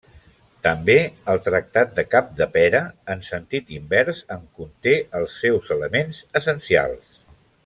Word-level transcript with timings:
També 0.67 0.95
el 1.33 1.41
Tractat 1.47 1.91
de 1.99 2.05
Capdepera, 2.15 2.81
en 3.17 3.23
sentit 3.29 3.71
invers, 3.77 4.25
en 4.37 4.51
conté 4.63 4.97
els 5.21 5.41
seus 5.45 5.75
elements 5.81 6.27
essencials. 6.43 7.25